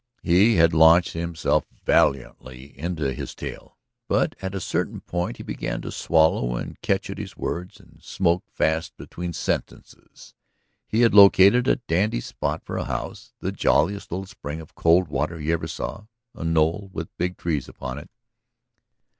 He 0.23 0.55
had 0.55 0.73
launched 0.73 1.13
himself 1.13 1.63
valiantly 1.85 2.75
into 2.75 3.13
his 3.13 3.35
tale. 3.35 3.77
But 4.07 4.33
at 4.41 4.55
a 4.55 4.59
certain 4.59 5.01
point 5.01 5.37
he 5.37 5.43
began 5.43 5.79
to 5.83 5.91
swallow 5.91 6.55
and 6.55 6.81
catch 6.81 7.11
at 7.11 7.19
his 7.19 7.37
words 7.37 7.79
and 7.79 7.99
smoke 8.01 8.43
fast 8.51 8.97
between 8.97 9.31
sentences. 9.31 10.33
He 10.87 11.01
had 11.01 11.13
located 11.13 11.67
a 11.67 11.75
dandy 11.75 12.19
spot 12.19 12.63
for 12.65 12.77
a 12.77 12.85
house... 12.85 13.33
the 13.41 13.51
jolliest 13.51 14.11
little 14.11 14.25
spring 14.25 14.59
of 14.59 14.73
cold 14.73 15.07
water 15.07 15.39
you 15.39 15.53
ever 15.53 15.67
saw... 15.67 16.07
a 16.33 16.43
knoll 16.43 16.89
with 16.91 17.15
big 17.19 17.37
trees 17.37 17.69
upon 17.69 17.99
it. 17.99 18.09